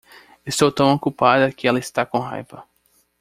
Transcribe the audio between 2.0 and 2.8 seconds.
com raiva.